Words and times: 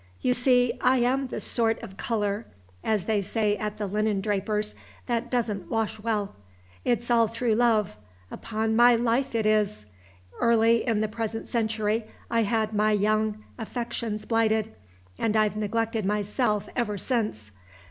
You 0.19 0.33
see, 0.33 0.73
I 0.81 0.97
am 0.97 1.27
the 1.27 1.39
sort 1.39 1.83
of 1.83 1.95
color, 1.95 2.47
as 2.83 3.05
they 3.05 3.21
say 3.21 3.55
at 3.57 3.77
the 3.77 3.85
linen 3.85 4.19
drapers, 4.19 4.73
that 5.05 5.29
doesn't 5.29 5.69
wash 5.69 5.99
well. 5.99 6.33
It's 6.83 7.11
all 7.11 7.27
through 7.27 7.53
love; 7.53 7.97
upon 8.31 8.75
my 8.75 8.95
life 8.95 9.35
it 9.35 9.45
is! 9.45 9.85
Early 10.39 10.83
in 10.87 11.01
the 11.01 11.07
present 11.07 11.47
century 11.47 12.05
I 12.31 12.41
had 12.41 12.73
my 12.73 12.93
young 12.93 13.43
affections 13.59 14.25
blighted; 14.25 14.73
and 15.19 15.37
I've 15.37 15.55
neglected 15.55 16.03
myself 16.03 16.67
ever 16.75 16.97
since. 16.97 17.51